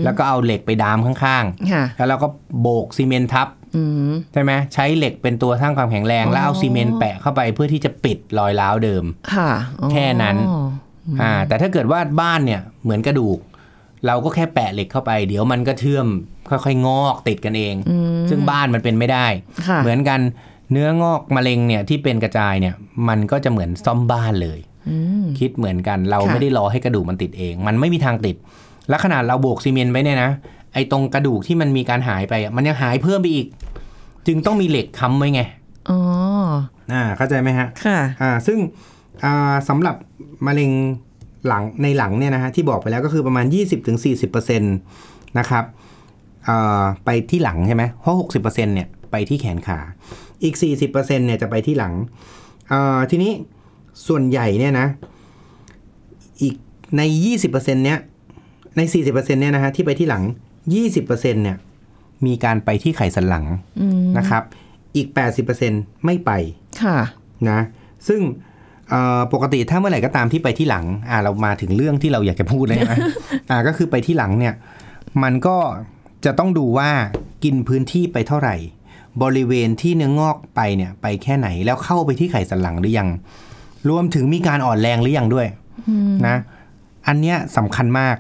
[0.04, 2.28] แล้วก็เอาเหล็กไปดามข้างค่ะๆแล้วเราก็
[2.62, 10.36] โบกซีเมนต์ทับอืมใช่ไหมใช้เหล็กเป็นตัวสร้างความแข็งแรงอ๋อแล้วเอาซีเมนต์แปะเข้าไปเพื่อที่จะปิดรอยร้าวเดิมค่ะอ๋อแค่นั้น
[11.22, 13.40] อ่าแต่ถ้าเกิดว่าบ้านเนี่ยเหมือนกระดูก
[14.08, 16.08] เราก็แค่แปะเหล็กเข้าไป เดี๋ยวมันก็เชื่อม
[16.50, 17.76] ค่อยๆงอกติดกันเอง
[18.30, 19.28] ซึ่งบ้านมันเป็นไม่ได้
[19.68, 20.20] ค่ะเหมือนกัน
[20.72, 22.76] เนื้องอกมะเร็งเนี่ยที่เป็นกระจายเนี่ย
[23.08, 24.73] มันก็จะเหมือนซ่อมบ้านเลยอืม
[25.40, 28.36] คิดเหมือนกันเราค่ะไม่ได้รอให้กระดูกมันติดเอง มันไม่มีทางติด
[28.90, 30.32] และขนาดเราโบกซีเมนต์ไปเนี่ยนะ
[30.74, 33.48] ไอ้ตรงกระดูกที่มันมีการหายไปอะมันยังหายเพิ่มไปอีก
[34.28, 35.42] จึงต้องมีเหล็กค้ำไว้ไง
[35.90, 36.00] อ๋อ
[36.92, 38.58] อ่าเข้าใจไหมฮะค่ะอ่าซึ่ง
[39.24, 39.96] อ่าสำหรับ
[40.48, 40.72] มะเร็ง
[41.48, 43.46] หลังในหลังเนี่ยนะฮะที่บอกไปแล้วก็คือประมาณ
[44.02, 45.64] 20-40%นะครับ
[46.48, 49.80] อ่าไปที่หลังใช่ไหมเพราะ60%เนี่ยไปที่แขนขา
[50.44, 51.94] อีก 40%เนี่ยจะไปที่หลัง
[52.72, 53.32] อ่าทีนี้
[54.08, 54.88] ส่วนใหญ่เนี่ยนะ
[56.42, 56.56] อีก
[56.98, 57.02] ใน
[57.42, 57.54] 20%
[57.86, 58.00] เนี้ย
[58.78, 60.24] ใน 40%เนี่ยนะฮะที่ไปที่หลัง
[60.84, 61.58] 20%เนี่ย
[62.26, 63.46] มีการไปที่ไขสันหลัง
[64.18, 64.44] นะครับ
[64.96, 65.08] อีก
[65.56, 66.32] 80%ไม่ไป
[66.82, 66.98] ค่ะ
[67.50, 67.60] นะ
[68.08, 68.22] ซึ่ง
[68.90, 72.98] เอ่อปกติถ้าเมื่อไหร่ก็ตามที่ไปที่หลังอ่าเรามาถึงเรื่องที่เราอยากจะพูดเลยนะ
[73.50, 74.54] อ่าก็คือไปที่หลังเนี่ย
[75.24, 75.58] มันก็
[76.26, 76.90] จะต้องดูว่า
[77.44, 78.56] กินพื้นที่ไปเท่าไหร่
[79.24, 83.10] บริเวณที่เนื้องอกไปเนี่ย ไปแค่ไหนแล้วเข้าไปที่ไขสันหลังหรือยัง
[83.90, 85.48] รวมถึงมีการอ่อนแรงหรือยังด้วย
[86.28, 86.36] นะ
[87.08, 88.16] อันเนี้ยสำคัญมาก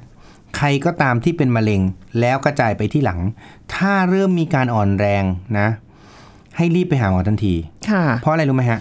[0.58, 1.82] ใครก็ตามที่เป็นมะเร็ง
[2.20, 3.20] แล้วกระจายไปที่หลัง
[3.76, 5.24] ถ้าเริ่มมีการอ่อนแรง
[5.60, 5.68] นะ
[6.58, 7.54] ให้รีบไปหาหมอทันที
[7.90, 8.80] ค่ะเพราะอะไรรู้ไหมฮะ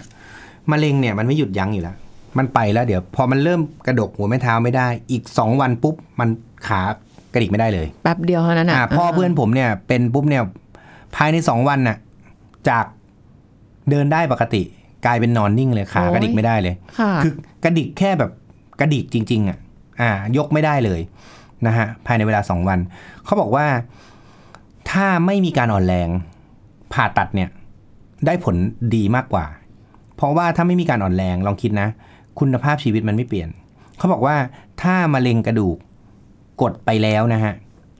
[0.71, 1.95] มะเร็งเนี่ยมันไม่หยุดยั้งอยู่แล้ว
[2.37, 6.29] มันไปแล้วเดี๋ยว พอมันเริ่มกระดกหัวแม่เท้าไม่ได้ อีก2วันปุ๊บมัน
[6.67, 6.81] ขา
[7.33, 10.43] กระดิกไม่ได้เลยแป๊บเดียวเท่านั้นอ่าอะพ่อเพื่อนผมเนี่ยเป็นปุ๊บเนี่ย
[11.15, 11.97] ภายใน2วันน่ะ
[12.69, 12.85] จาก
[13.89, 14.61] เดินได้ปกติ
[15.05, 18.31] กลายเป็นนอนนิ่งเลยขากระดิกไม่ได้เลยค่ะคือกระดิกแค่แบบ
[18.79, 19.57] กระดิกจริง ๆ อะ
[20.01, 21.01] อ่ายกไม่ได้เลย
[21.67, 22.79] นะฮะภายในเวลาสองวัน
[23.25, 23.65] เขาบอกว่า
[24.91, 26.09] ถ้าไม่มีการอ่อนแรง
[26.93, 27.49] ผ่าตัดเนี่ย
[28.25, 28.55] ได้ผล
[28.95, 29.45] ดีมากกว่า
[30.15, 31.87] เพราะว่าถ้าไม่มีการอ่อนแรงลองคิดนะ
[32.39, 33.49] คุณภาพชีวิตมันไม่เปลี่ยน
[33.97, 34.35] เขาบอกว่า
[34.81, 35.77] ถ้ามะเร็งกระดูก
[36.61, 37.53] กดไปแล้วนะฮะ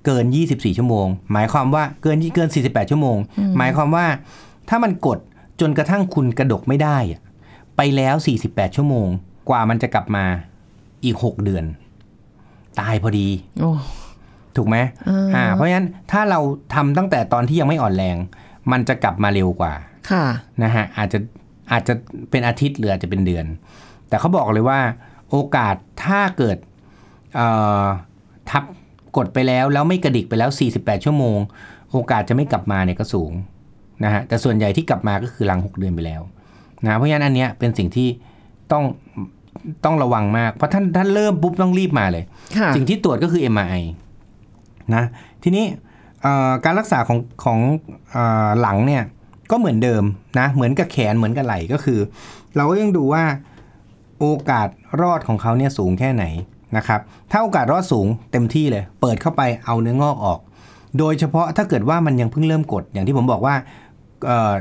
[0.06, 3.18] เกิน 24 ชั่วโมง หมายความว่าเกินเกิน 48 ชั่วโมง
[3.58, 4.06] หมายความว่า
[4.70, 5.20] ถ้ามันกด
[5.60, 7.22] จนกระทั่งคุณกระดกไม่ได้อะ
[7.78, 9.08] ไปแล้ว 48 ชั่วโมง
[9.50, 10.26] กว่ามันจะกลับมา
[11.04, 11.66] อีก 6 เดือน
[12.80, 13.28] ตายพอดี
[13.60, 13.72] โอ้
[14.56, 14.78] ถูกไหม
[15.36, 16.40] อ่า เพราะฉะนั้นถ้าเรา
[16.74, 18.18] ทำตั้งแต่ตอนที่ยังไม่อ่อนแรง
[18.72, 19.74] มันจะกลับมาเร็วกว่า
[20.12, 20.26] ค่ะ
[20.64, 21.20] นะฮะอาจจะ
[21.72, 21.94] อาจจะ
[22.30, 23.46] เป็นอาทิตย์หรืออาจจะเป็นเดือน
[24.08, 24.80] แต่เขาบอกเลยว่า
[25.30, 26.58] โอกาสถ้าเกิด
[27.36, 27.48] เอ่
[27.82, 27.84] อ
[28.50, 28.64] ทับ
[29.18, 31.38] กดไปแล้วแล้วไม่กระดิกไปแล้ว 48 ชั่วโมง
[31.92, 33.32] โอกาสจะไม่กลับมาเนี่ยก็สูง
[34.04, 36.22] นะฮะแต่ส่วนใหญ่ที่กลับมาก็คือหลัง 6 เดือนไปแล้ว
[36.86, 38.08] นะเพราะฉะนั้นอันเนี้ยเป็นสิ่งที่
[38.72, 38.84] ต้อง
[39.86, 42.24] ต้องระวังมาก เพราะท่านท่านเริ่มปุ๊บต้องรีบมาเลย
[42.58, 43.84] ค่ะสิ่งที่ตรวจก็คือ MRI
[44.96, 45.04] นะ
[45.44, 45.66] ทีนี้
[46.22, 47.60] เอ่อการรักษาของของ
[48.12, 49.04] เออหลังเนี่ย
[49.52, 50.04] ก็เหมือนเดิม
[50.40, 52.00] นะเหมือนกับแขนเหมือนกับไหล่ก็คือ
[52.56, 53.24] เราก็ยังดูว่า
[54.20, 54.68] โอกาส
[55.02, 56.26] รอดของเขาเนี่ยสูงแค่ไหน
[56.78, 57.00] นะครับ
[57.32, 60.40] ถ้าโอกาสรอดสูงเต็มที่เลย เปิดเข้าไปเอาเนื้องอกออก
[61.00, 63.56] โดยเฉพาะถ้าเกิดว่ามันยังเพิ่งเริ่มกดอย่างที่ผมบอกว่า
[64.26, 64.54] เอ่อ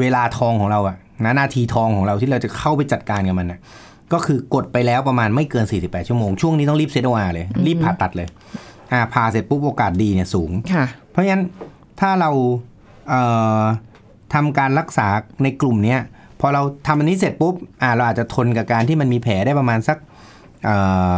[0.00, 3.60] เวลาทองของเราอะนะนาทีทองของเราที่เราจะเข้าไปจัดการกับมันอะ
[4.12, 8.28] ก็คือกดไปแล้วประมาณไม่เกิน 48 ชั่วโมง ช่วงนี้ต้องรีบเซตโออาเลย รีบผ่าตัดเลย
[8.92, 11.44] อ่าผ่าเสร็จปุ๊บโอกาสดีเนี่ยสูงค่ะเพราะฉะนั้น
[12.00, 12.30] ถ้าเรา
[13.08, 13.22] เอ่
[13.60, 13.62] อ
[14.34, 15.06] ทำการรักษา
[15.42, 16.00] ในกลุ่มเนี้ย
[16.40, 19.98] พอเราทำอันนี้เสร็จปุ๊บอ่าเราอาจจะทนกับการที่มันมีแผลได้ประมาณสัก
[20.64, 20.76] เอ่
[21.14, 21.16] อ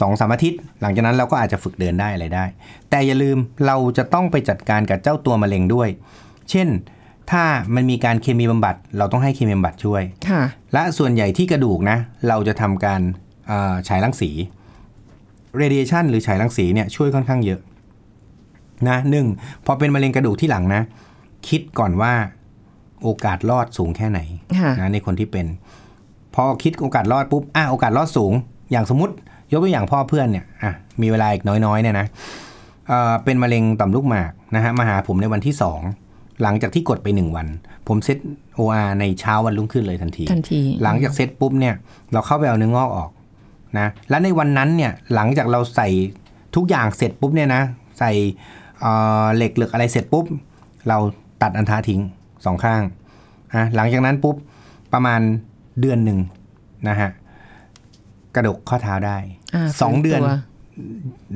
[0.00, 2.44] สองสามอาทิตย์ หลังจากนั้นเราก็อาจจะฝึกเดินได้อะไรได้
[2.90, 5.88] แต่อย่าลืมเราจะต้องไปจัดการกับเจ้าตัวมะเร็งด้วย
[6.50, 6.68] เช่น
[7.30, 13.00] ถ้ามันมีการเคมีบำบัด เราต้องให้เคมีบำบัดช่วยค่ะและส่วนใหญ่ที่กระดูกนะ เราจะทำการ
[13.46, 14.30] เอ่อฉายรังสี
[15.60, 17.60] radiation หรือฉายรังสีเนี่ยช่วยค่อนข้างเยอะ
[18.88, 19.26] นะหนึ่ง
[19.66, 20.82] พอเป็นมะเร็งกระดูกที่หลังนะ
[21.48, 22.12] คิดก่อนว่า
[23.02, 24.20] โอกาสรอดสูงแค่ไหน
[24.58, 25.46] ค่ะนะในคนที่เป็น
[26.34, 28.32] พอคิดโอกาสรอดปุ๊บอะโอกาสรอดสูง
[28.70, 29.14] อย่างสมมติ
[29.52, 32.06] ยกตัวอย่างพ่อเพื่อนเนี่ยอะมีเวลาอีกน้อยๆเนี่ยนะ
[32.88, 35.80] เอ่อเป็นมะเร็งต่อมลูกหมากนะฮะมาหาผมในวันที่สอง
[36.42, 37.46] หลังจากที่กดไปหนึ่งวัน
[37.88, 38.18] ผมเซต
[38.58, 41.74] OR ในเช้าวันรุ่งขึ้นเลยทันที ทันที หลังจากเซตปุ๊บเนี่ย
[42.12, 43.10] เราเข้าไปเอาเนื้องอกออก
[43.78, 45.88] นะและในวันนั้นเนี่ยหลังจากเราใส่
[46.56, 47.62] ทุกอย่างเสร็จปุ๊บเนี่ยนะ
[47.98, 48.12] ใส่
[48.80, 50.24] เอ่อเหล็กเหลือกอะไรเสร็จปุ๊บ
[50.88, 50.98] เรา
[51.42, 52.00] ตัดอันทาทิ้ง
[52.44, 52.82] สองข้าง
[53.54, 54.36] นะหลังจากนั้นปุ๊บ
[54.92, 55.20] ประมาณ
[55.80, 56.18] เดือนหนึ่ง
[56.88, 57.10] นะฮะ
[58.34, 60.38] กระดกข้อเท้าได้าสองเดือนฟื้ตั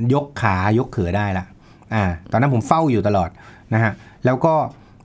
[0.07, 1.45] วยกขายกเขือได้ละ
[1.93, 3.29] อ่าตอนนั้นผมเฝ้าอยู่ตลอด
[3.73, 3.91] นะฮะ
[4.25, 4.53] แล้วก็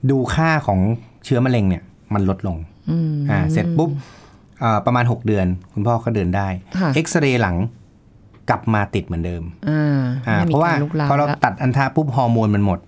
[0.09, 0.79] ดูค่าของ
[1.25, 2.57] เชื้อมะเร็งเนี่ยมันลดลง
[2.89, 3.89] อืมอ่าเสร็จปุ๊บ
[4.63, 6.47] อ่าประมาณ 6 เดือน คุณพ่อก็เดินได้
[6.79, 7.55] ค่ะเอ็กซเรย์หลัง
[8.49, 12.79] กลับมาติดเหมือนเดิมอ่าอ่าไม่มีเพราะว่าการลุกลามพอเราแล้วตัดอันทาปุ๊บฮอร์โมนมันหมด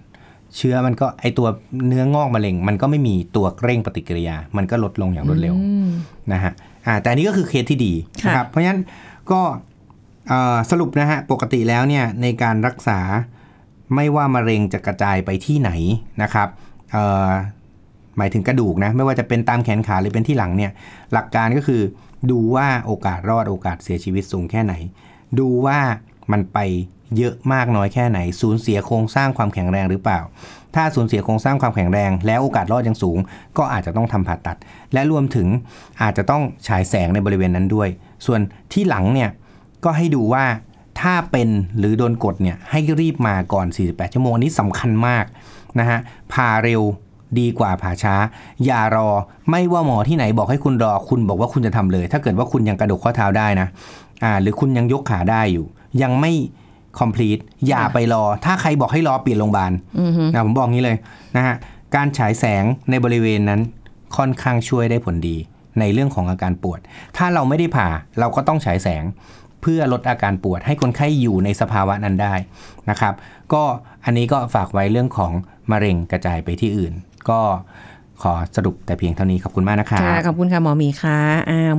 [0.57, 1.47] เชื้อมันก็ไอตัว
[1.87, 5.89] เนื้องอกมะเร็ง มันก็ไม่มีตัวเร่งปฏิกิริยา มันก็ลดลงอย่างรวดเร็วอืม
[6.33, 6.53] นะฮะ
[6.85, 8.81] อ่าแต่อันนี้ก็คือเคสที่ดีค่ะนะครับเพราะฉะนั้น
[9.31, 9.41] ก็
[10.27, 12.99] เอ่อสรุปนะฮะปกติแล้วเนี่ยในการรักษา
[13.95, 15.71] ไม่ว่ามะเร็งจะกระจายไปที่ไหน
[16.23, 16.64] นะครับเอ่อ
[18.17, 20.71] หมายถึงกระดูกนะ ไม่ว่าจะเป็นตามแขนขาหรือเป็นที่หลังเนี่ย
[21.13, 21.81] หลักการก็คือ
[22.31, 24.73] ดูว่าโอกาสรอดโอกาสเสียชีวิตสูงแค่ไหน
[25.39, 25.79] ดูว่า
[26.31, 26.59] มันไป
[27.17, 30.19] เยอะมากน้อยแค่ไหน สูญเสียโครงสร้างความแข็งแรงหรือเปล่า
[30.75, 33.17] ถ้าสูญเสียโครงสร้างความแข็งแรง แล้วโอกาสรอดยังสูง
[33.57, 34.57] ก็อาจจะต้องทำผ่าตัด
[34.93, 35.47] และรวมถึง
[36.01, 37.89] อาจจะต้องฉายแสงในบริเวณนั้นด้วย
[38.25, 38.39] ส่วน
[38.73, 39.29] ที่หลังเนี่ย
[39.83, 40.45] ก็ให้ดูว่า
[41.01, 45.25] ถ้าเป็นหรือโดนกดเนี่ยให้รีบมาก่อน 48 ชั่วโมงอันนี้สำคัญมาก
[45.79, 45.99] นะฮะ
[46.33, 46.81] ผ่าเร็ว
[47.39, 48.15] ดีกว่าผ่าช้า
[48.65, 49.09] อย่ารอ
[49.49, 53.67] ไม่ว่าหมอที่ไหนบอกให้คุณรอคุณบอกว่าคุณจะทำเลย ถ้าเกิดว่าคุณยังกระดกข้อเท้าได้นะ
[54.23, 55.65] อ่าหรือคุณยังยกขาได้อยู่
[56.01, 56.31] ยังไม่
[56.99, 60.97] complete อย่าไปรอ ถ้าใครบอกให้รอเปลี่ยนโรงพยาบาลอือฮึนะผมบอกงี้เลย
[61.35, 61.55] นะฮะ
[61.95, 63.61] การฉายแสงในบริเวณนั้น
[64.17, 65.37] ค่อนข้างช่วยได้ผลดี
[65.79, 66.79] ในเรื่องของอาการปวด
[67.17, 67.87] ถ้าเราไม่ได้ผ่า
[68.19, 69.03] เราก็ต้องฉายแสง
[69.67, 72.33] เพื่อลดอาการปวดให้คนไข้อยู่ในสภาวะนั้นได้
[72.89, 73.13] นะครับ
[73.53, 73.63] ก็
[74.05, 75.31] อันนี้ก็ฝากไว้เรื่องของ
[75.71, 76.93] มะเร็งกระจายไปที่อื่น
[77.29, 77.39] ก็
[78.23, 81.19] ขอสรุปแต่เพียงเท่านี้ขอบคุณมากนะครับค่ะขอบคุณค่ะหมอมีค่ะ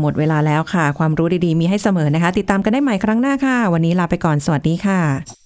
[0.01, 5.46] หมดเวลาแล้วค่ะ ความรู้ดีๆมีให้เสมอนะคะ ติดตามกันได้ใหม่ครั้งหน้าค่ะ วันนี้ลาไปก่อนสวัสดีค่ะ